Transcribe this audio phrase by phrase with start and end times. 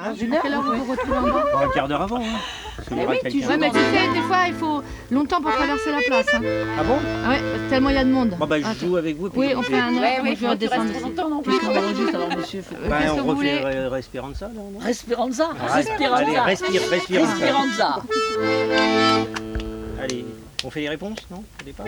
[0.00, 2.18] Hein À quelle heure vous vous retrouvez en bas Bon, un quart d'heure avant.
[2.20, 2.38] Hein.
[2.76, 3.48] Parce qu'il y aura quelqu'un.
[3.48, 6.26] Ouais, mais tu sais, des fois, il faut longtemps pour traverser la place.
[6.34, 6.40] Hein.
[6.78, 6.98] Ah bon?
[7.26, 8.36] Ah ouais, tellement il y a de monde.
[8.38, 9.28] Bon, bah, Ah, je joue avec vous.
[9.28, 11.02] puis Oui, on fait- un Ouais, oui, je vais que tu restes redescendre trop ici.
[11.02, 11.52] longtemps non plus.
[11.58, 14.78] Qu'est-ce qu'on enregistre alors, monsieur Bah, Qu'est-ce on vous refait voulez euh, Respiranza, là, non?
[14.78, 17.20] Respiranza, Allez, Allez, Respiranza, respire, respire.
[17.22, 17.96] Respiranza.
[20.00, 20.24] Allez,
[20.64, 21.38] on fait les réponses, non?
[21.60, 21.86] Au départ?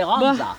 [0.00, 0.46] 两万五咋